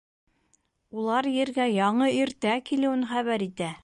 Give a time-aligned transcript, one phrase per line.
[1.01, 3.71] Улар ергә яңы иртә килеүен хәбәр итә.